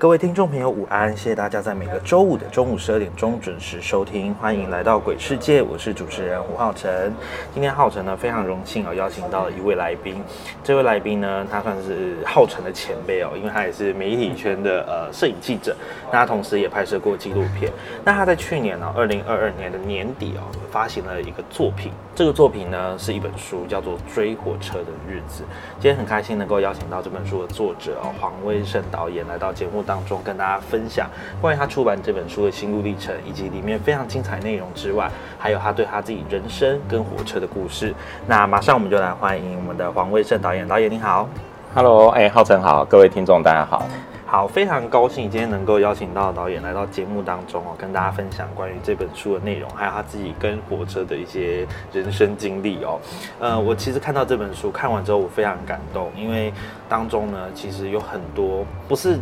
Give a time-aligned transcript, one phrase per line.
[0.00, 1.14] 各位听众朋友，午安！
[1.14, 7.12] 谢谢大家在每个周五的中午十二点钟准时收听，欢迎来到鬼世界，我是主持人胡浩辰。
[7.52, 10.22] 今天浩辰呢非常荣幸哦，邀请到了一位来宾。
[10.64, 15.76] 这位来宾呢，他算是浩辰的前辈哦，因为他也是媒体圈的呃摄影记者，
[16.10, 17.70] 那他同时也拍摄过纪录片。
[18.02, 21.92] 那他在去年呢，二零二二年的年底哦，发行了一个作品。
[22.14, 25.42] 这个作品呢是一本书，叫做《追火车的日子》。
[25.78, 31.10] 今天很开心能够邀请到这本书的作者，黄威胜导演来到节目当中，跟大家分享
[31.40, 37.92] 关于他出版这本书的心路历程，以及里面非常精彩内容之外，还有他对他自己人生跟火车的故事。
[38.28, 41.28] 那马上我们就来欢迎我们的黄卫胜导演，导演你好
[41.74, 43.84] ，Hello，哎，浩辰好，各位听众大家好。
[44.26, 53.00] 好，非常高兴今天能够邀请到导演来到节目当中哦，跟大家分享关于这本书的内容，还有他自己跟火车的一些人生经历哦。
[53.40, 56.52] 呃，我其实看到这本书看完之后，我非常感动，因为
[56.88, 59.18] 当中呢，其实有很多不是。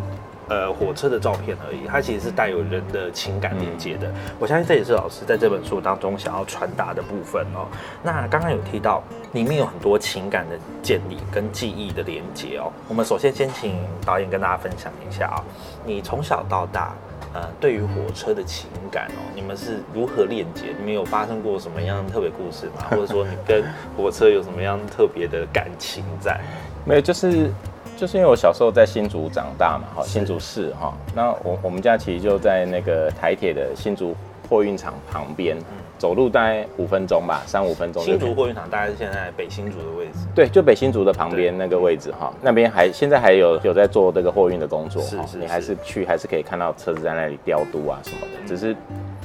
[0.49, 4.11] 呃，火车的照片而已，它其实是带有人的情感连接的。
[4.39, 7.69] 我相信这也是老师在这本书当中想要传达的部分哦。
[8.03, 9.03] 那刚刚有提到，
[9.33, 12.73] 里面有很多情感的建立跟记忆的连接哦。
[12.89, 15.45] 我们首先先请导演跟大家分享一下啊，
[15.85, 16.95] 你从小到大，
[17.35, 20.75] 呃，对于火车的情感哦，你们是如何链接？
[20.79, 22.87] 你们有发生过什么样特别故事吗？
[22.91, 23.63] 或者说你跟
[23.97, 26.41] 火车有什么样特别的感情在？
[26.87, 27.51] 没有，就是。
[27.99, 34.15] 就是因为我小时候在新竹长大嘛，哈，新竹市哈，那我我们家其实就在那个台铁的新竹
[34.49, 35.57] 货运厂旁边，
[35.99, 38.01] 走路大概五分钟吧，三五分钟。
[38.05, 40.21] 新竹货运厂大概是现在北新竹的位置。
[40.33, 48.77] 对，就北新竹的旁边那个位置哈，那边还现在还有有在做这个货运的工作，是是，你还是去还是可以看到车子在那里调度啊什么的，只是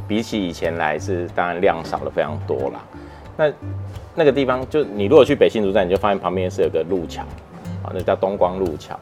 [0.08, 2.84] 比起以前来是当然量少了非常多啦。
[3.38, 3.52] 那
[4.16, 7.24] 那个地方就你如果去北新竹站，你就发现旁边是有个路桥。
[7.84, 9.00] 啊，那叫东光路桥，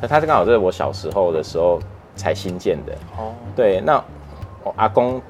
[0.00, 1.80] 可它是刚好是我小时候的时候
[2.14, 2.92] 才新建的。
[3.16, 4.02] 哦，对，那
[4.62, 5.20] 我阿公，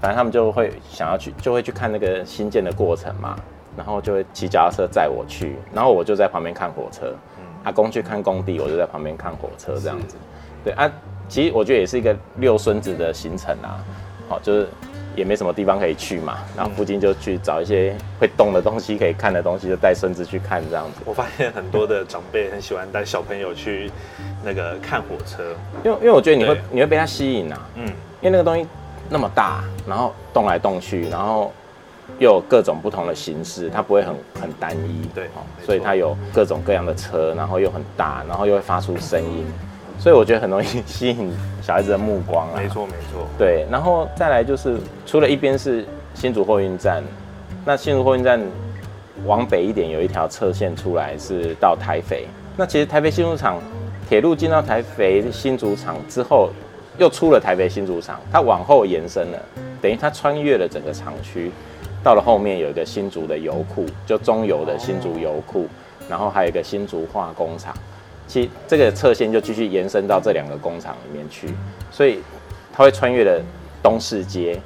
[0.00, 3.36] 反正他们就会想要去，就会去看那个新建的过程嘛，
[3.76, 7.14] 然后就会骑脚踏车载我去，然后我就在旁边看火车。
[7.38, 10.16] 嗯，阿公去看工地，我就在旁边看火车这样子。
[10.64, 10.90] 对啊，
[11.28, 13.78] 其实我觉得也是一个六孙子的行程啊。
[14.28, 14.68] 好，就是。
[15.16, 21.00] 也没什么地方可以去嘛，然后附近就去找一些会动的东西可以看的东西，就带孙子去看这样子。
[21.04, 23.90] 我发现很多的长辈很喜欢带小朋友去
[24.44, 25.54] 那个看火车，
[25.84, 27.86] 因为因为我觉得你会你会被它吸引啊，嗯，
[28.20, 28.66] 因为那个东西
[29.08, 31.52] 那么大，然后动来动去，然后
[32.18, 35.28] 又有各种不同的形式，它不会很很单一，对，
[35.64, 39.44] 所以它有各种各样的车，然后又很大，然后又会发出声音。
[39.98, 42.54] 所以我觉得很容易吸引小孩子的目光啊。
[42.56, 43.26] 没错没错。
[43.36, 47.02] 对，然后再来就是，除了一边是新竹货运站，
[47.64, 48.40] 那新竹货运站
[49.26, 52.26] 往北一点有一条侧线出来是到台北。
[52.56, 53.60] 那其实台北新竹厂
[54.08, 56.50] 铁路进到台北新竹厂之后，
[56.96, 59.38] 又出了台北新竹厂，它往后延伸了，
[59.82, 61.50] 等于它穿越了整个厂区，
[62.02, 65.66] 到了后面有一个新竹的油库，就中油的新竹油库，
[66.08, 67.74] 然后还有一个新竹化工厂。
[68.28, 71.48] 其这个侧线就继续延伸到这两个工厂里面去，
[71.90, 72.20] 所以
[72.72, 73.42] 它会穿越了
[73.82, 74.60] 东市街，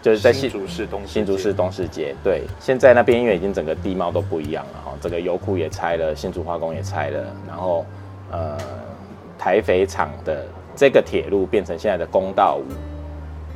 [0.00, 2.14] 就是在新竹市东新竹市东市街。
[2.22, 7.84] 对，现在那边因为已经整个地貌都不一样了哈，整个油库也拆了，新竹化工也拆了，然后
[8.30, 8.56] 呃
[9.36, 10.46] 台肥厂的
[10.76, 12.64] 这个铁路变成现在的公道五，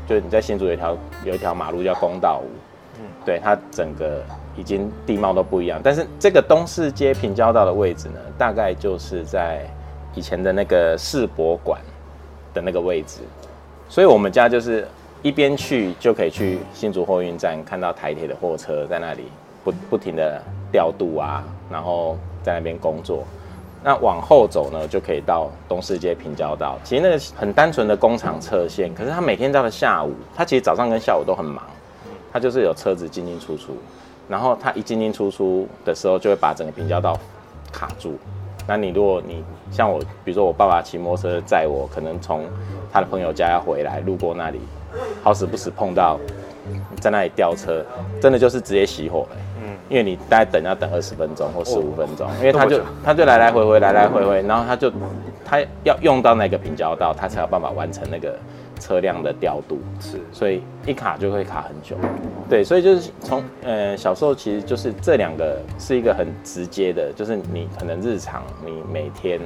[0.09, 2.51] 就是你在新竹有一条有一条马路叫公道五，
[2.99, 4.21] 嗯，对，它整个。
[4.59, 9.65] 已经地貌都不一样，但是这个东市街平交道的位置呢，大概就是在
[10.17, 11.81] 以前的那个世博馆
[12.53, 13.21] 的那个位置，
[13.89, 14.85] 所以我们家就是
[15.23, 19.27] 一边去就可以去新竹货运站看到台铁的货车在那里
[19.63, 23.23] 不不停的调度啊，然后在那边工作。
[23.85, 26.77] 那往后走呢，就可以到东市街平交道。
[26.83, 31.63] 其实那个很单纯的工厂侧线，可是他每天到了下午，他其实早上跟下午都很忙。
[32.31, 33.73] 它就是有车子进进出出，
[34.29, 37.19] 然后它一进进出出的时候，就会把整个平交道
[37.73, 38.17] 卡住。
[38.67, 42.45] 那你如果你像我，比如说我爸爸骑摩托车载我，可能从
[42.93, 44.61] 他的朋友家要回来，路过那里，
[45.23, 46.21] 好死不死碰到
[47.01, 47.83] 在那里吊车，
[48.21, 49.37] 真的就是直接熄火了。
[49.63, 54.93] 嗯，因为你大概等要等二十分钟或十五分钟，因为他就他就来来回回来来回回，然后他就
[55.47, 58.37] 他要用到那个平交道，他才有办法完成那个
[58.79, 59.79] 车辆的调度。
[60.01, 61.97] 是所以一卡就会卡很久。
[62.49, 69.41] 对，所以就是从呃小时候其实就是这两个是一个很直接的，就是你可能日常你每天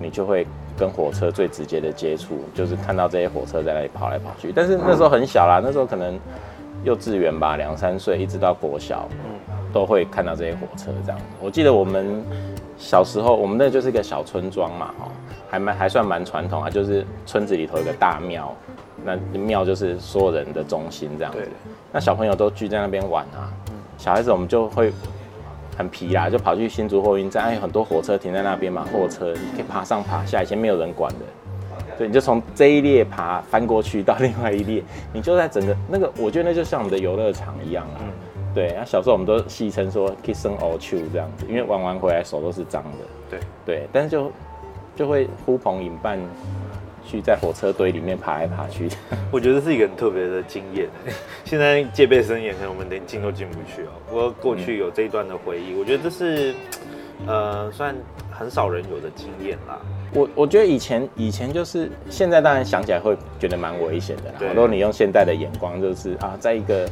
[0.00, 0.46] 你就会
[0.78, 4.52] 跟火车最直接的接触，就是看到这些火车在那里跑来跑去。
[4.54, 6.18] 但是那时候很小啦，那时候可能
[6.84, 9.08] 幼稚园吧，两三岁一直到国小，
[9.72, 11.24] 都会看到这些火车这样子。
[11.42, 12.22] 我记得我们
[12.78, 15.08] 小时候，我们那就是一个小村庄嘛，哈，
[15.48, 18.54] 还蛮还算蛮传统啊，就是村子里头有个大庙，
[19.04, 21.48] 那庙就是所有人的中心这样子。
[21.92, 23.52] 那小朋友都聚在那边玩啊，
[23.96, 24.92] 小孩子我们就会
[25.76, 31.20] 很皮啦，就跑去新竹货运站，哎，有很多火车停在那边嘛，货车你可以爬上爬下，以前没有人管的。
[31.96, 37.98] 对，你就从这一列爬翻过去到另外一列， 你就在整个那个，我觉得那就像我们的游乐场一样啊。
[38.54, 42.98] 对，那小时候我们都戏称说 kiss and all chew 这样子，因为玩完回来手都是脏的。
[43.30, 44.30] 对对，但是就
[44.98, 46.18] 就会呼朋引伴
[47.06, 48.88] 去在火车堆里面爬来爬去。
[49.30, 50.88] 我觉得是一个很特别的经验。
[51.46, 53.92] 现在戒备森严，可能我们连进都进不去哦。
[54.08, 56.52] 不过过去有这一段的回忆，我觉得这是
[57.28, 57.94] 呃算
[58.32, 59.78] 很少人有的经验啦。
[60.12, 66.88] 我我觉得以前以前就是现在当然想起来会觉得蛮危险的如果你用现代的眼光，就是啊，在一个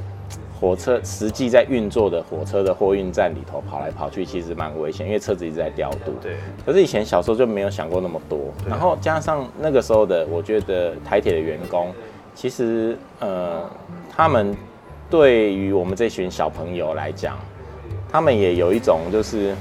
[0.58, 6.12] 火车实际在运作的火车的货运站里头跑来跑去，其实蛮危险，因为车子一直在调度。
[6.22, 11.92] 对，可是以前小时候就没有想过那么多，然后加上那个时候的，我觉得台铁的员工，
[12.34, 13.68] 其实呃，
[14.10, 14.56] 他们
[15.10, 17.36] 对于我们这群小朋友来讲，
[18.10, 19.54] 他们也有一种就是，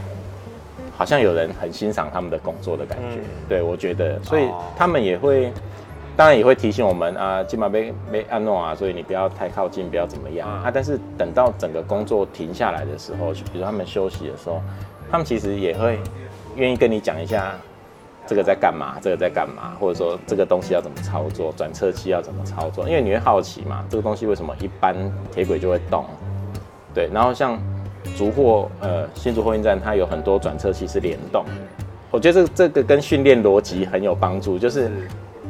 [0.95, 3.17] 好像有人很欣赏他们的工作的感觉。
[3.17, 5.51] 嗯对我觉得，所以哦他们也会。
[6.17, 10.71] 当然也会提醒我们啊，金马被被安诺啊，所以你不要太靠近，不要怎么样、嗯啊。
[10.73, 14.61] 但是等到整个工作停下来的时候，比如说他们休息的时候，
[15.11, 15.99] 他们其实也会
[16.55, 17.55] 愿意跟你讲一下
[18.25, 24.95] 这个在干嘛，这个在干嘛，或者说这个东西要怎么操作，转车器要怎么操作，因为你会好奇嘛，这个东西为什么一般
[25.33, 26.05] 铁轨就会动？
[26.93, 27.59] 对，然后像
[28.15, 31.51] 竹货呃新竹货运站，它有很多转车器是联动的，
[32.09, 34.89] 我觉得这这个跟训练逻辑很有帮助，就是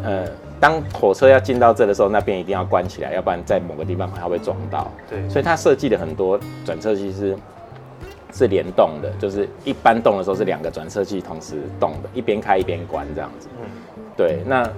[0.03, 0.25] 呃
[0.60, 4.92] 当火车要进到这的时候，那边一定要关起来，要不然在某个地方它会撞到。
[5.10, 7.38] 对所以它设计的很多转车器是
[8.34, 13.48] 是联动的，就是一般动的时候是两个转车器同时动的，一边开一边关这样子。
[13.62, 13.69] 嗯
[14.18, 14.69] 对，那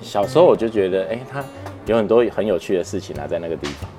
[0.00, 1.44] 小时候我就觉得，哎、它
[1.86, 3.90] 有很多很有趣的事情啊，在那个地方。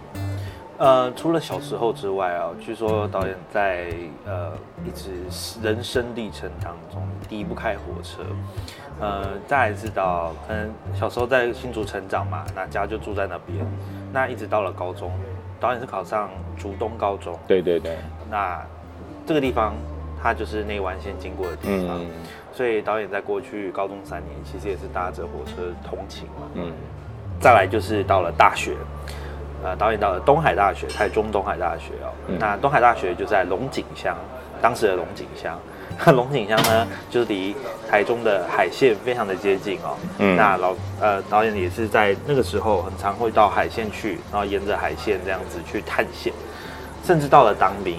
[0.79, 3.89] 呃，除了小时候之外啊，据说导演在
[4.25, 4.53] 呃
[4.85, 5.11] 一直
[5.61, 8.23] 人生历程当中离不开火车。
[9.01, 13.65] 呃，再来知道，可能小时候在新竹成长嘛，那家就住在那边。
[14.13, 15.11] 那一直到了高中，
[15.59, 17.37] 导演是考上竹东高中。
[17.45, 17.97] 对对对，
[18.29, 18.61] 那
[19.25, 19.75] 这个地方，
[20.21, 22.09] 它就是内湾线经过的地方，嗯
[22.53, 26.47] 所以导演在过去高中三年，其实也是搭着火车通勤嘛。
[26.53, 26.71] 嗯
[27.39, 28.75] 再来就是到了大学，
[29.63, 32.11] 呃，导演到了东海大学，台中东海大学哦。
[32.27, 34.15] 嗯那东海大学就在龙井乡，
[34.61, 35.59] 当时的龙井乡。
[36.05, 37.53] 那 龙井乡呢，就是离
[37.89, 39.97] 台中的海线非常的接近哦。
[40.19, 46.31] 嗯那老呃导演也是在那个时候很常会到海线去，然后沿着海线这样子去探险，
[47.03, 47.97] 甚至到了当兵，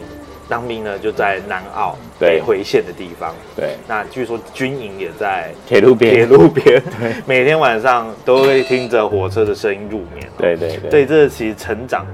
[0.50, 2.40] 当兵呢就在南澳对。
[2.40, 3.32] 北回线的地方。
[3.56, 6.12] 对，那据说军营也在铁路边。
[6.14, 6.82] 铁路边，
[7.24, 10.90] 每天晚上都会听着火车的声音入眠哦、对对对。
[10.90, 12.04] 对，这其实成长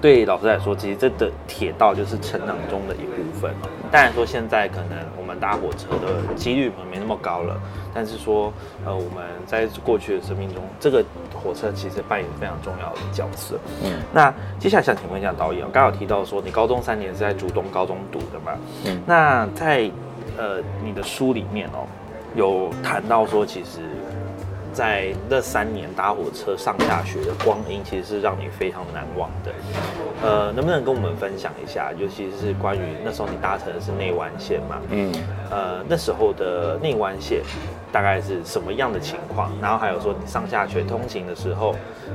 [0.00, 3.81] 对老师来说，其实这的铁道就是成长中的一部分哦。
[3.92, 7.60] 当然说现在可能我们搭火车的几率可能没那么高了，
[7.94, 8.50] 但是说
[8.86, 13.58] 呃我们在过去的生命中，这个火车其实扮演非常重要的角色。
[13.84, 18.52] 嗯那接下来想请问一下导演刚有提到说你高中三年是在竹东高中读的嘛？
[18.86, 19.90] 嗯那在
[20.38, 21.86] 呃你的书里面哦，
[22.34, 23.80] 有谈到说，其实，
[24.72, 29.52] 在那三年搭火车上下学的光阴，其实是让你非常难忘的。
[30.22, 34.80] 呃，能不能跟我们分享一下，尤其是关于那时候你搭乘的是内湾线嘛？
[34.90, 35.12] 嗯。
[35.50, 37.42] 呃，那时候的内湾线
[37.92, 39.52] 大概是什么样的情况？
[39.60, 41.74] 然后还有说你上下学通勤的时候，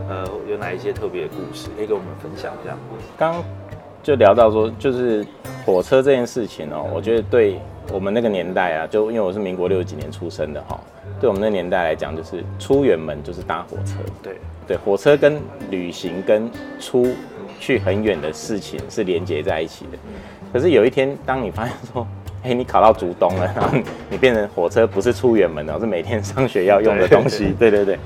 [0.10, 2.76] 呃，有哪一些特别的故事可以跟我们分享一下？
[3.16, 3.44] 刚
[4.02, 5.24] 就聊到说，就是
[5.66, 7.60] 火车这件事情哦、我觉得对
[7.92, 10.80] 我们那个年代啊，就因为我是民国六几年出生的哈、
[11.20, 13.96] 对我们那年代来讲，就是出远门就是搭火车。
[14.22, 14.36] 对，
[14.68, 17.08] 对，火车跟旅行跟出
[17.60, 19.98] 去很远的事情是连接在一起的。
[20.54, 22.06] 可是有一天，当你发现说，
[22.44, 23.76] 哎、你考到竹东了，然后
[24.10, 27.52] 你变成火车不是出远门了，是每天上学要用的东西。
[27.58, 27.98] 对对对，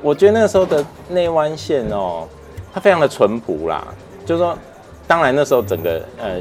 [0.00, 2.26] 我觉得那个时候的内湾线哦，
[2.72, 3.86] 它非常的淳朴啦，
[4.24, 4.58] 就是说，
[5.06, 6.40] 当然那时候整个呃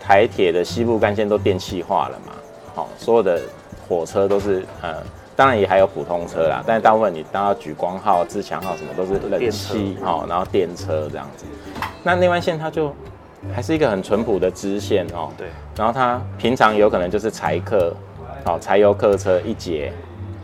[0.00, 2.32] 台铁的西部干线都电气化了嘛，
[2.76, 3.40] 好、所有的
[3.88, 5.02] 火车都是呃。
[5.36, 11.44] 当然也还有普通车啦，但是大部分你搭到莒光号、自强号什么都是冷电气哦，然后电车这样子。
[12.02, 12.94] 那内湾线它就
[13.54, 17.94] 还是一个很淳朴的支线哦，对，然后它平常有可能就是柴客，
[18.44, 19.92] 哦、柴油客车一节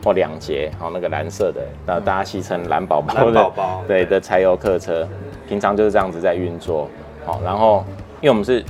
[0.02, 5.06] 或两节，好、那个蓝色的，那大家戏称蓝宝宝的，蓝宝宝对的柴油客车，
[5.48, 6.88] 平常就是这样子在运作，
[7.24, 7.84] 好、然后
[8.20, 8.64] 因为我们是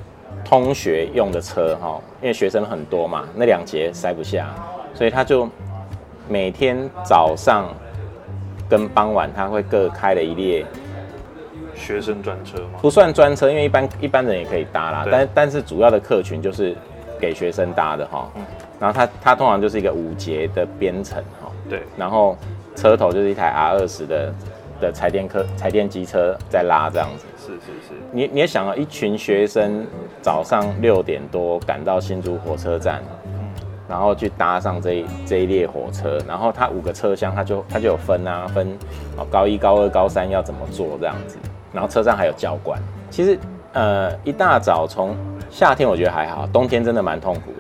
[0.45, 4.49] 通学用的车哈、因为学生很多嘛，那两节塞不下，
[4.95, 5.49] 所以它就
[6.30, 7.66] 每天早上
[8.68, 10.64] 跟傍晚他会各开了一列
[11.75, 16.76] 学生专车吗，不算专车，因为一般一般人也可以搭啦，但但是主要的客群就是
[17.18, 18.30] 给学生搭的哈。
[18.78, 22.37] 然后它它通常就是一个五节的编程哈，对，然后
[22.76, 24.32] 车头就是一台 R 二十的
[24.80, 27.26] 的柴电客柴电机车在拉这样子。
[27.37, 29.84] 是是是，你你也想啊，一群学生
[30.22, 33.02] 早上六点多赶到新竹火车站，
[33.90, 38.68] 然后去搭上这一这一列火车，然后它五个车厢，它就它就有分啊，分
[39.18, 41.37] 哦高一、高二、高三要怎么做这样子，
[41.73, 42.80] 然后车上还有教官。
[43.11, 43.37] 其实
[43.73, 45.16] 呃一大早从
[45.50, 47.56] 夏天我觉得还好，冬天真的蛮痛苦的。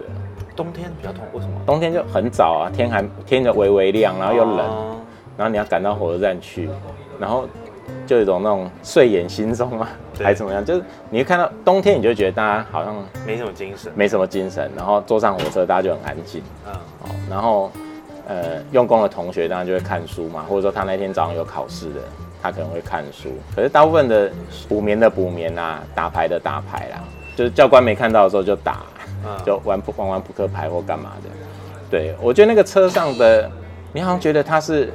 [0.54, 1.54] 冬天比较痛，为什么？
[1.66, 4.96] 冬天就很早啊，天还天就微微亮，然后又冷，哦
[5.36, 6.68] 然后你要赶到火车站去，
[7.18, 7.46] 然后
[8.06, 10.64] 就有一种那种睡眼惺忪啊，对还怎么样？
[10.64, 12.94] 就是你会看到冬天，你就觉得大家好像
[13.26, 16.72] 没什么精神，没什么精神，然后坐上火车大家就很安静，嗯，
[17.02, 17.70] 哦，然后
[18.28, 22.00] 呃用功的同学当然就会看书嘛，或者说他那天早上有考试的，
[22.42, 23.30] 他可能会看书。
[23.54, 24.30] 可是大部分的
[24.68, 27.02] 补眠的补眠啊，打牌的打牌啦，
[27.36, 28.80] 就是教官没看到的时候就打，
[29.24, 31.30] 嗯就玩扑玩玩扑克牌或干嘛的。
[31.90, 33.50] 对我觉得那个车上的，
[33.92, 34.92] 你好像觉得他是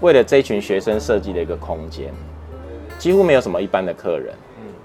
[0.00, 2.12] 为了这群学生设计的一个空间，
[2.98, 4.32] 几乎没有什么一般的客人。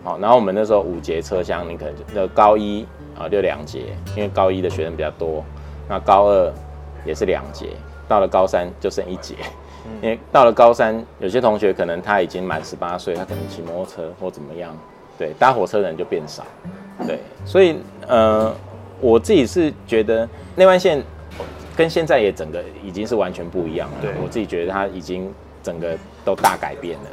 [0.04, 2.86] 好，然后我们那时候五节车厢，你可能就那高一
[3.18, 5.44] 啊就两节，因为高一的学生比较多，
[5.88, 6.54] 那高二
[7.06, 7.68] 也是两节，
[8.08, 9.36] 到了高三就剩一节。
[10.00, 14.78] 因为到了高三，有些同学可能他已经满十八岁，他可能骑摩托车或怎么样，
[15.18, 16.44] 对，搭火车的人就变少，
[17.08, 17.78] 对，所以
[18.08, 18.54] 呃，
[19.00, 21.02] 我自己是觉得内湾线
[21.76, 23.98] 跟现在也整个已经是完全不一样了。
[24.02, 27.10] 对我自己觉得它已经整个都大改变了。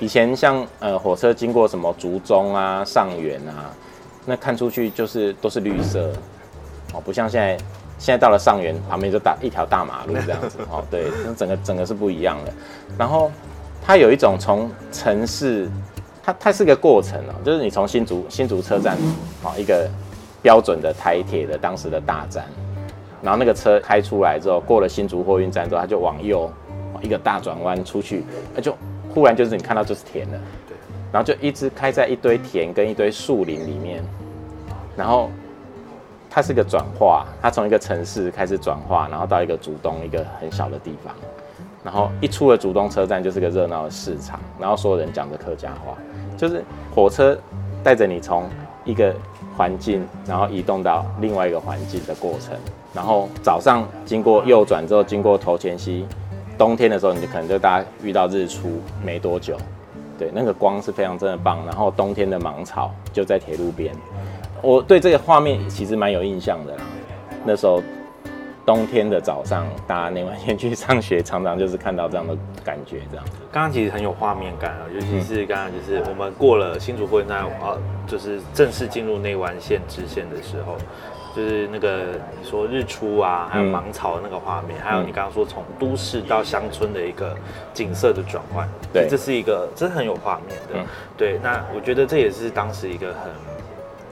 [0.00, 3.70] 以前像呃火车经过什么竹中啊、上元啊，
[4.24, 6.12] 那看出去就是都是绿色，
[6.94, 7.56] 哦，不像现在，
[7.98, 12.52] 现在到了上元旁边就大一条大马路 这样子，哦，对，那整个整个是不一样的。
[12.96, 13.30] 然后
[13.84, 15.68] 它有一种从城市，
[16.22, 18.96] 它它是个过程哦，就是你从新竹新竹车站，
[19.42, 19.88] 哦，一个
[20.40, 22.44] 标准的台铁的当时的大站，
[23.20, 26.42] 然后那个车开出来之后，过了新竹货运站之后，它就往右
[26.94, 28.24] 哦一个大转弯出去，
[28.54, 28.72] 那就
[29.18, 30.76] 忽然就是你看到就是田了，对，
[31.10, 34.00] 然后就一直开在一堆田跟一堆树林里面，
[34.96, 35.28] 然后
[36.30, 41.12] 它是个转化，它从一个城市开始转化，然后到一个竹东一个很小的地方，
[41.82, 45.98] 然后一出了竹东车站就是个热闹的市场，然后所有人讲着客家话，
[46.36, 46.62] 就是
[46.94, 47.36] 火车
[47.82, 48.48] 带着你从
[48.84, 49.12] 一个
[49.56, 52.56] 环境，然后移动到另外一个环境的过程，
[52.94, 56.06] 然后早上经过右转之后，经过头前溪，
[56.58, 59.56] 冬天的时候你就可能就大家遇到日出没多久，
[60.18, 63.94] 对，那个光是非常真的棒，然后冬天的芒草就在铁路边，
[64.60, 66.76] 我对这个画面其实蛮有印象的。
[67.44, 67.80] 那时候
[68.66, 73.24] 冬天的早上，搭内湾线去上学，常常就是看到这样的感觉，这样。
[73.50, 80.76] 刚刚其实很有画面感啊，尤其是刚刚就是我们过了新竹会那啊，就是正式进入内湾线支线的时候，
[81.38, 85.06] 就是那个你说日出啊，还有嗯芒草的那个画面，还有嗯。
[85.06, 87.36] 你刚刚说从都市到乡村的一个
[87.72, 89.06] 景色的转换，对。
[89.08, 90.80] 这是一个这是很有画面的。
[90.80, 90.86] 嗯。
[91.16, 93.30] 对，那我觉得这也是当时一个很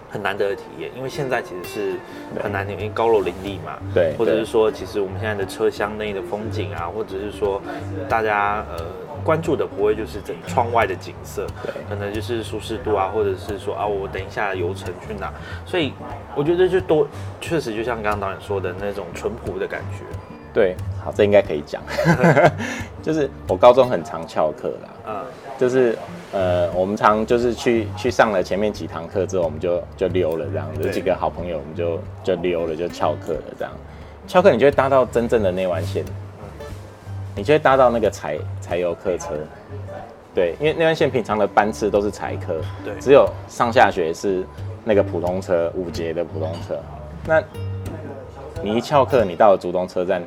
[0.09, 1.95] 很难得的体验，因为现在其实是
[2.41, 7.61] 很难得，因为高楼林立嘛，对对或者是说，其实我们现在的车厢内的风景啊，或者是说
[8.09, 8.85] 大家呃
[9.27, 11.73] 关注的不会就是整窗外的景色，对。
[11.89, 15.33] 可能就是舒适度啊，或者是说啊，我等一下游程去哪，
[15.67, 15.93] 所以
[16.37, 17.07] 我觉得就多
[17.41, 20.05] 确实就像刚刚导演说的那种淳朴的感觉，
[20.55, 21.83] 对，好，这应该可以讲。
[23.03, 25.25] 就是我高中很常翘课啦，嗯，
[25.59, 25.97] 就是
[26.33, 33.73] 呃，我们常就是去去上了前面几堂课之后，我们就就溜了这样，有对几个好朋友，我们就就溜了，就翘课了这样。
[34.27, 36.05] 翘课你就会搭到真正的内湾线，
[37.37, 39.35] 你就会搭到那个柴柴油客车。
[40.35, 44.45] 对，因为内湾线平常的班次都是柴客，对只有上下学是
[44.85, 46.77] 那个普通车，五节的普通车。
[47.25, 47.43] 那
[48.63, 50.23] 你一翘课，你到了竹东车站，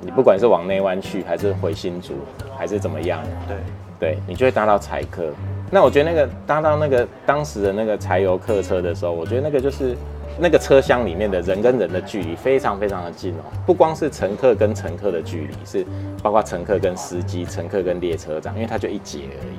[0.00, 2.14] 你不管是往内湾去，还是回新竹，
[2.56, 3.56] 还是怎么样，对，
[4.00, 5.30] 对你就会搭到柴客。
[5.70, 9.96] 那我觉得那个搭到那个当时的那个柴油客车的时候，我觉得那个就是
[10.40, 15.84] 那个车厢里面的人跟人的距离非常非常的近哦，不光是乘客跟乘客的距离，是
[16.22, 19.58] 包括乘客跟司机、乘客跟列车长，因为它就一节而已。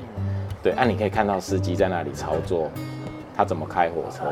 [0.62, 2.70] 对，啊，你可以看到司机在那里操作，
[3.36, 4.24] 他怎么开火车，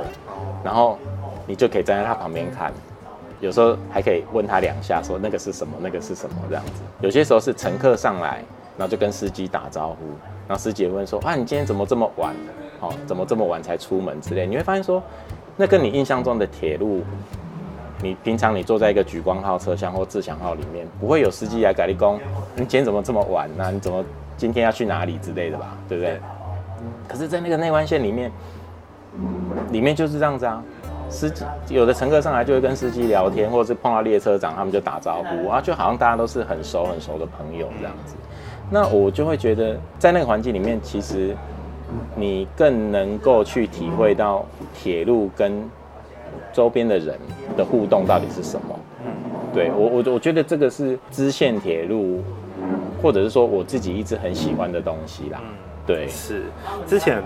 [0.65, 0.99] 然后
[1.47, 2.73] 你就可以站在他旁边看。
[3.41, 6.83] 有时候还可以问他两下，说那个是什么，那个是什么这样子。
[7.01, 8.43] 有些时候是乘客上来，
[8.77, 10.07] 然后就跟司机打招呼，
[10.49, 12.35] 然后司机也问说啊，你今天怎么这么晚？
[12.81, 14.47] 哦，怎么这么晚才出门之类。
[14.47, 15.03] 你会发现说，
[15.61, 17.03] 那跟你印象中的铁路，
[18.01, 22.21] 你平常你坐在一个莒光号车厢或自强号里面，不会有司机来改立工，
[22.55, 24.05] 你今天怎么这么晚呢、你怎么
[24.37, 25.77] 今天要去哪里之类的吧？
[25.89, 26.21] 对不对？
[27.09, 28.31] 可是，在那个内湾线里面，
[29.73, 30.63] 里面就是这样子啊。
[31.11, 38.15] 司机有的乘客上来就会跟司机聊天，或者是碰到列车长，他们就打招呼啊，就好像大家都是很熟很熟的朋友这样子。
[38.71, 41.35] 那我就会觉得，在那个环境里面，其实
[42.17, 45.63] 你更能够去体会到铁路跟
[46.53, 47.19] 周边的人
[47.57, 48.79] 的互动到底是什么。
[49.55, 52.23] 对我我我觉得这个是支线铁路，
[53.03, 55.41] 或者是说我自己一直很喜欢的东西啦。
[55.87, 56.43] 对，是
[56.87, 57.23] 之前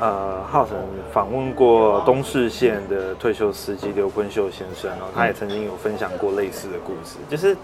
[0.00, 0.76] 呃，浩辰
[1.12, 7.56] 访问过东势线的退休司机刘坤秀先生哦，他也曾经有分享过类似的故事，就是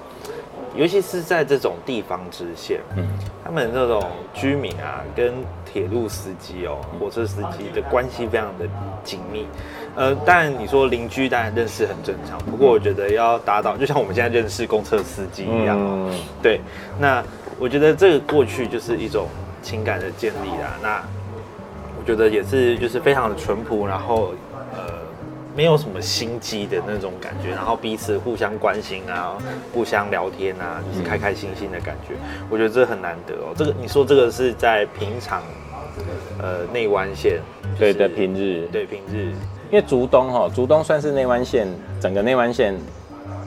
[0.77, 3.07] 尤其是在这种地方支线，嗯。
[3.43, 5.35] 他们这种居民啊，跟
[5.65, 8.67] 铁路司机哦、火车司机的关系非常的
[9.03, 9.45] 紧密。
[9.97, 16.19] 呃，当然你说邻居当然认识很正常，不过我觉得要达到，就像我们现在认识公车司机一样哦、嗯。
[16.41, 16.61] 对，
[16.97, 17.25] 那
[17.59, 19.27] 我觉得这个过去就是一种
[19.63, 20.77] 情感的建立啦。
[20.81, 21.03] 那
[22.01, 24.33] 我觉得也是就是非常的淳朴，然后
[24.73, 24.95] 呃
[25.55, 29.37] 没有什么心机的那种感觉，然后彼此互相关心啊，
[29.75, 32.15] 互相聊天啊，就是开开心心的感觉。
[32.49, 33.53] 我觉得这很难得哦。
[33.55, 35.43] 这个你说这个是在平常
[36.41, 37.39] 呃内湾线，
[37.79, 39.33] 对的，平日，对平日，
[39.71, 41.69] 因为竹东哈，竹东算是内湾线
[42.01, 42.75] 整个内湾线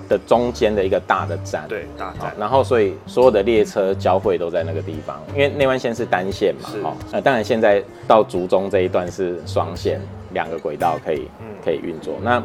[0.09, 9.99] 的中间的一个大的站，对大好站，然后所以所有的列车交汇都在那个地方，因为内湾线是单线嘛是，好，呃，当然现在到竹中这一段是双线，
[10.33, 11.47] 两个轨道可以嗯。
[11.63, 12.15] 可以运作。
[12.21, 12.43] 那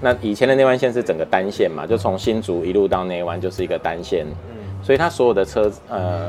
[0.00, 4.84] 那以前的内湾线是整个单线嘛，就从新竹一路到内湾就是一个单线，嗯。
[4.84, 6.28] 所以它所有的车呃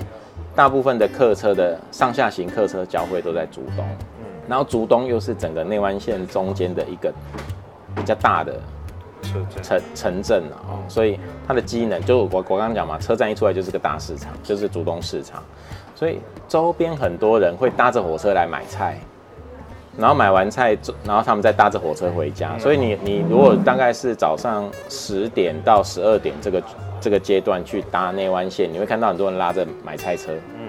[0.55, 3.83] 大部分的客车的上下行客车交汇都在竹东，
[4.19, 4.25] 嗯。
[4.47, 7.11] 然后竹东又是整个内湾线中间的一个
[7.95, 8.53] 比较大的
[9.61, 15.43] 城城镇啊，哦，所以它的机能就我我刚刚讲嘛，车站一出来就是个大市场，就是主动市场，
[15.95, 18.99] 所以周边很多人会搭着火车来买菜，
[19.97, 26.63] 然后买完菜，然后他们再搭着火车回家，所以你你如果大概是早上十点到十二点这个
[26.99, 30.67] 这个阶段去搭内湾线，你会看到很多人拉着买菜车嗯。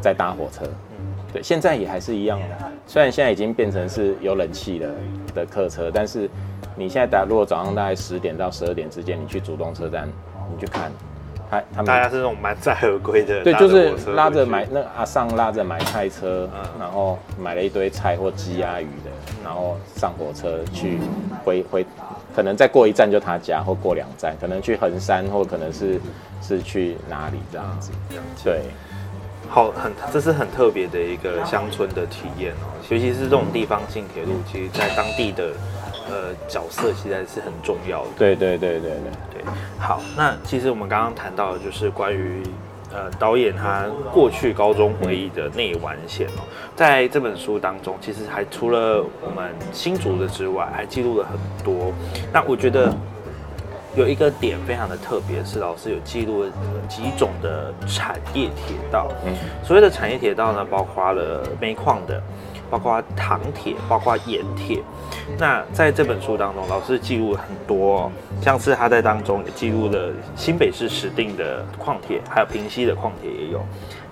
[0.00, 0.66] 在搭火车。
[1.34, 2.46] 对，现在也还是一样的。
[2.86, 4.94] 虽然现在已经变成是有冷气的
[5.34, 6.30] 的客车，但是
[6.76, 10.08] 你现在打，如果早上大概十点到十二点之间，你去竹东车站，
[10.48, 10.92] 你去看，
[11.50, 16.62] 他他们大家是那种满载而归的，对，就是拉着买那阿尚拉着买菜车，嗯。
[16.78, 19.10] 然后买了一堆菜或鸡鸭鱼的，
[19.42, 21.00] 然后上火车去
[21.44, 21.84] 回回，
[22.32, 26.00] 可能再过一站就他家，或过两站，可能去横山，或可能是
[26.40, 27.90] 是去哪里这样子。
[28.44, 28.60] 对，
[29.48, 35.52] 好，很这是很特别的一个乡村的体验哦，尤其是这种地方性铁路，其实在当地的
[36.08, 38.10] 呃角色其实还是很重要的。
[38.18, 38.90] 对对对对对。
[39.32, 39.44] 对，
[39.78, 42.42] 好，那其实我们刚刚谈到的就是关于
[42.92, 46.42] 呃导演他过去高中回忆的内湾线哦，
[46.74, 51.92] 在这本书当中，其实还除了我们新竹的之外，还记录了很多。
[52.32, 52.92] 那我觉得
[53.96, 56.50] 有一个点非常的特别，是老师有记录了
[56.88, 59.08] 几种的产业铁道。
[59.24, 62.20] 嗯所谓的产业铁道呢，包括了煤矿的，
[62.70, 64.82] 包括糖铁，包括盐铁。
[65.38, 73.64] 那在这本书当中，老师记录了很多、哦，像是他在当中也记录了新北市石定的矿铁，还有平溪的矿铁也有，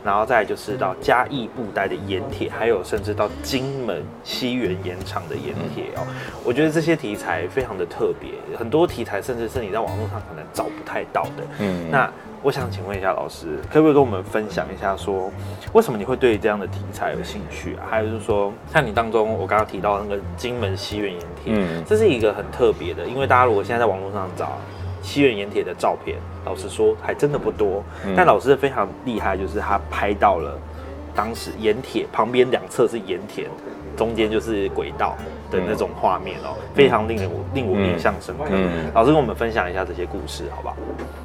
[0.04, 6.06] 然后再来就是到嘉义布袋的盐铁，还有甚至到金门西园盐场的盐铁哦。
[6.44, 11.44] 我觉得这些题材非常的特别，很多题材甚至是你在网络上可能找不太到的。
[11.60, 12.10] 嗯那
[12.44, 15.30] 我想请问一下老师，可不可以跟我们分享一下说
[15.72, 17.86] 为什么你会对这样的题材有兴趣啊？
[17.88, 24.58] 还有就是说，像你当中我刚刚提到那个金门西园盐铁，嗯这是一个很特别的，因为大家如果现在在网络上找
[25.02, 27.82] 西园盐铁的照片，老实说还真的不多。
[28.06, 30.56] 嗯但老师非常厉害，就是他拍到了
[31.14, 33.50] 当时盐铁旁边两侧是盐田，
[33.96, 35.16] 中间就是轨道
[35.50, 38.44] 的那种画面哦，非常令人令我印象深刻。
[38.50, 40.76] 嗯老师跟我们分享一下这些故事，好不好？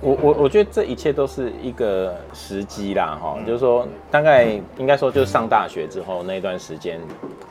[0.02, 4.46] 我我我觉得这一切都是一个时机啦，哈、嗯就是说大概
[4.78, 7.00] 应该说就是上大学之后那段时间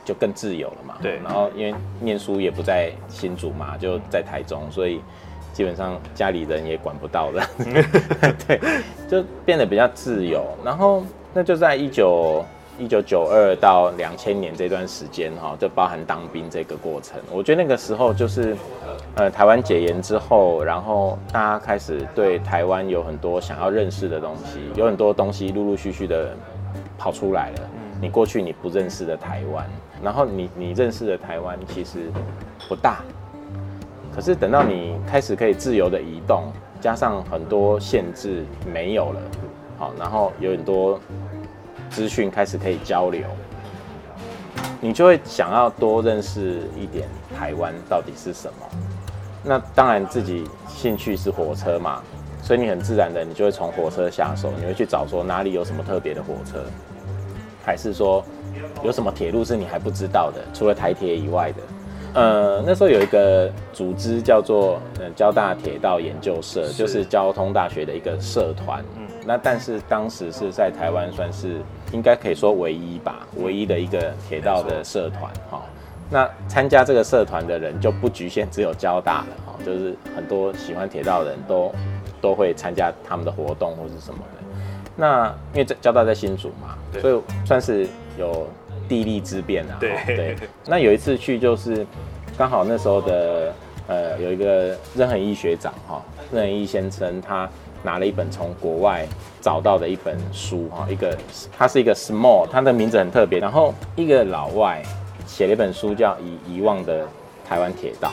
[0.05, 0.95] 就更自由了嘛。
[1.01, 5.01] 对然后因为念书也不在新竹嘛，就在台中，所以
[5.57, 7.41] 基本上家里人也管不到的，
[8.47, 8.59] 对，
[9.09, 10.45] 就变得比较自由。
[10.63, 12.45] 然后那就在一九
[12.77, 17.19] 一九九二到两千年这段时间哈，就包含当兵这个过程。
[17.31, 18.55] 我觉得那个时候就是，
[19.15, 26.37] 呃，台湾解严之后，然后大家开始对台湾有很多想要认识的东西，有很多东西陆陆续续的
[26.99, 27.61] 跑出来了。
[27.99, 29.67] 你过去你不认识的台湾，
[30.03, 32.11] 然后你你认识的台湾其实
[32.69, 33.01] 不大，
[34.17, 36.51] 可是等到你开始可以自由的移动，
[36.81, 39.21] 加上很多限制没有了，
[39.77, 40.99] 好，然后有很多
[41.91, 43.21] 资讯开始可以交流，
[44.81, 48.67] 你就会想要多认识一点台湾到底是什么。
[49.43, 52.01] 那当然自己兴趣是火车嘛，
[52.41, 56.65] 所以你很自然的你就会从火车下手，你会去找说哪里有什么特别的火车，
[57.63, 58.25] 还是说
[58.83, 61.61] 有什么铁路是你还不知道的，除了台铁以外的。
[62.17, 68.83] 呃，那时候有一个组织叫做呃交大铁道研究社，就是交通大学的一个社团。
[68.97, 75.61] 嗯，那但是当时是在台湾算是应该可以说唯一吧，唯一的一个铁道的社团哈。
[76.09, 81.71] 那参加这个社团的人就不局限只有交大了哈，就是很多喜欢铁道的人都
[82.19, 84.43] 都会参加他们的活动或是什么的。
[84.95, 88.47] 那因为这交大在新竹嘛，所以算是有
[88.87, 89.77] 地利之便啊。
[89.79, 90.35] 对哦对。
[90.65, 91.85] 那有一次去就是
[92.37, 93.53] 刚好那时候的
[93.87, 97.49] 呃有一个任恒义学长哈，任恒义先生他
[97.83, 99.05] 拿了一本从国外
[99.39, 101.17] 找到的一本书哈，一个
[101.57, 104.81] 他是一个 small，他的名字很特别，然后一个老外
[105.25, 107.05] 写了一本书叫《遗遗忘的
[107.47, 108.09] 台湾铁道》。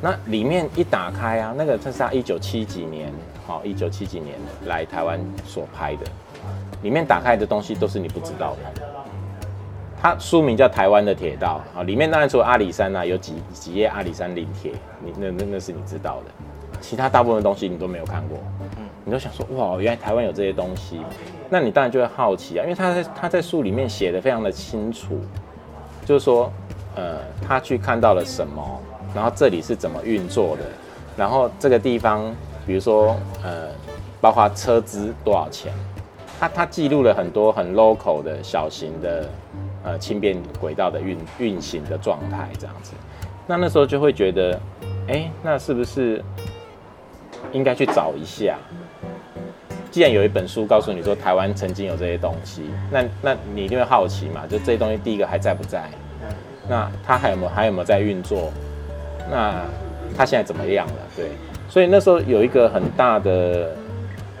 [0.00, 3.12] 那里面一打开啊，那个这是他一九七几年，
[3.46, 6.06] 好，一九七几年来台湾所拍的，
[6.82, 8.84] 里面打开的东西都是你不知道的。
[10.04, 14.70] 它书名叫《台湾的铁道》啊，里面当然除了阿里山啊，有几几页阿里山林铁，
[15.02, 18.36] 你那那那是你知道的，其他大部分东西你都没有看过，
[18.76, 18.84] 嗯。
[19.06, 21.00] 你都想说哇，原来台湾有这些东西，
[21.48, 25.18] 那你当然就会好奇啊，因为他在他在书里面写的非常的清楚，
[26.04, 26.52] 就是说，
[26.96, 27.16] 呃，
[27.48, 28.62] 他去看到了什么，
[29.14, 30.64] 然后这里是怎么运作的，
[31.16, 32.30] 然后这个地方，
[32.66, 33.68] 比如说，呃，
[34.20, 35.72] 包括车资多少钱，
[36.38, 39.26] 他他记录了很多很 local 的小型的，
[39.84, 42.94] 呃，轻便轨道的运运行的状态这样子，
[43.46, 44.58] 那那时候就会觉得，
[45.08, 46.24] 哎，那是不是
[47.52, 48.56] 应该去找一下？
[49.90, 54.46] 既然有一本书告诉你说台湾曾经有这些东西，那那你一定会好奇嘛？
[54.48, 55.88] 就这些东西，第一个还在不在？
[56.66, 58.50] 那它还有没有还有没有在运作？
[59.30, 59.54] 那
[60.16, 60.94] 它现在怎么样了？
[61.14, 61.26] 对，
[61.68, 63.70] 所以那时候有一个很大的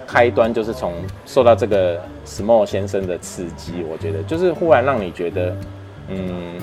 [0.06, 0.94] 开端，就是从
[1.26, 5.56] 受到这个 Small 先生的刺激，我觉得就是忽然让你觉得，
[6.08, 6.54] 嗯，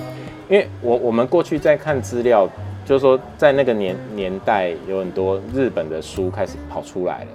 [0.49, 2.47] 因为我我们过去在看资料，
[2.85, 7.27] 就是说在那个年年代有很多日本的书开始跑出来了，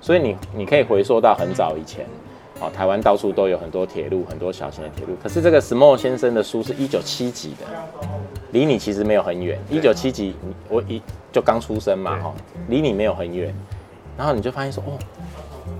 [0.00, 2.06] 所以你你可以回溯到很早以前。
[2.60, 5.16] 哦，台湾到处都有很多铁路，很多小型的铁路。
[5.20, 8.06] 可是这个 Small 先生的书是一九七几的，
[8.52, 9.58] 离你其实没有很远。
[9.68, 10.36] 一九七几，
[10.68, 12.32] 我一就刚出生嘛，哈，
[12.68, 13.52] 离你没有很远。
[14.16, 14.96] 然后你就发现说，哦，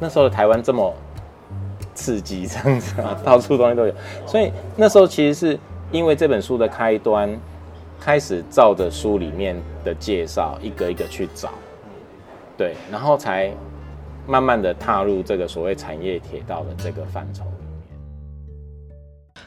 [0.00, 0.92] 那时候的台湾这么
[1.94, 3.94] 刺激，这样子啊， 到处东西都有。
[4.26, 5.58] 所以那时候其实是
[5.92, 7.34] 因为这本书的开端，
[8.00, 11.50] 开始照着书里面的介绍一个一个去找，
[12.56, 13.52] 对，然后才
[14.26, 17.44] 慢慢的踏入这个所谓产业铁道的这个范畴。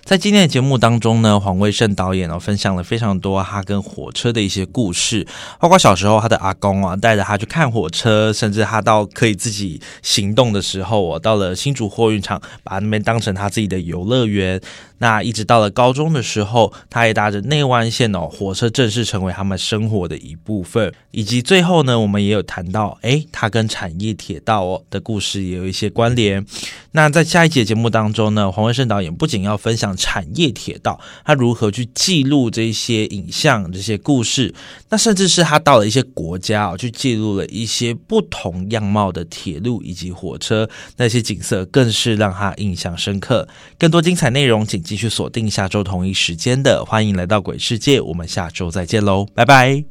[0.08, 5.28] 在今天的节目当中呢，黄卫胜导演哦分享了非常多他跟火车的一些故事，
[5.60, 14.62] 包括小时候他的阿公啊带着他去看火车，甚至他到可以自己行动的时候，我到了新竹货运场，把那边当成他自己的游乐园。
[15.00, 20.94] 那一直到了高中的时候，他也搭着内湾线哦，火车正式成为他们生活的一部分。
[21.12, 26.46] 以及最后呢，我们也有谈到，诶，他跟产业铁道哦的故事也有一些关联。
[26.92, 34.54] 那在下一节节目当中呢，黄文胜导演不仅要分享产业铁道，他如何去记录这些影像、这些故事，
[34.90, 43.48] 那甚至是他到了一些国家哦，去记录了一些不同样貌的铁路以及火车，那些景色更是让他印象深刻。
[43.78, 49.88] 更多精彩内容，请继续锁定下周同一时间的《欢迎来到鬼世界》，我们下周再见喽，拜拜。